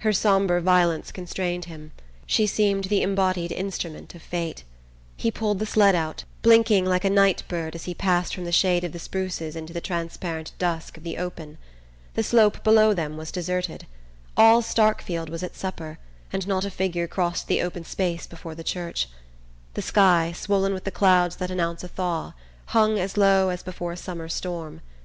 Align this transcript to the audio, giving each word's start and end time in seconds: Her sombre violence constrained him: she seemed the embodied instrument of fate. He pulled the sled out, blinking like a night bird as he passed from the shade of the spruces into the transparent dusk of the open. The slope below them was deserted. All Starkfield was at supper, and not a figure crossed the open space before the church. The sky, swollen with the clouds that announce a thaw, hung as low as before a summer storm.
Her 0.00 0.12
sombre 0.12 0.60
violence 0.60 1.12
constrained 1.12 1.66
him: 1.66 1.92
she 2.26 2.48
seemed 2.48 2.86
the 2.86 3.00
embodied 3.02 3.52
instrument 3.52 4.12
of 4.12 4.20
fate. 4.20 4.64
He 5.16 5.30
pulled 5.30 5.60
the 5.60 5.66
sled 5.66 5.94
out, 5.94 6.24
blinking 6.42 6.84
like 6.84 7.04
a 7.04 7.08
night 7.10 7.44
bird 7.46 7.76
as 7.76 7.84
he 7.84 7.94
passed 7.94 8.34
from 8.34 8.44
the 8.44 8.50
shade 8.50 8.82
of 8.82 8.90
the 8.90 8.98
spruces 8.98 9.54
into 9.54 9.72
the 9.72 9.80
transparent 9.80 10.50
dusk 10.58 10.96
of 10.96 11.04
the 11.04 11.16
open. 11.16 11.58
The 12.14 12.24
slope 12.24 12.64
below 12.64 12.92
them 12.92 13.16
was 13.16 13.30
deserted. 13.30 13.86
All 14.36 14.62
Starkfield 14.62 15.28
was 15.28 15.44
at 15.44 15.54
supper, 15.54 16.00
and 16.32 16.44
not 16.48 16.64
a 16.64 16.68
figure 16.70 17.06
crossed 17.06 17.46
the 17.46 17.62
open 17.62 17.84
space 17.84 18.26
before 18.26 18.56
the 18.56 18.64
church. 18.64 19.08
The 19.74 19.82
sky, 19.82 20.32
swollen 20.32 20.74
with 20.74 20.82
the 20.82 20.90
clouds 20.90 21.36
that 21.36 21.52
announce 21.52 21.84
a 21.84 21.88
thaw, 21.88 22.32
hung 22.74 22.98
as 22.98 23.16
low 23.16 23.48
as 23.50 23.62
before 23.62 23.92
a 23.92 23.96
summer 23.96 24.28
storm. 24.28 24.80